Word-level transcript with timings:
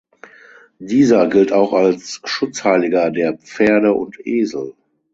Dieser 0.79 1.27
gilt 1.27 1.51
auch 1.53 1.73
als 1.73 2.21
Schutzheiliger 2.23 3.11
der 3.11 3.37
Pferde 3.37 3.93
und 3.93 4.17
Esel. 4.25 4.73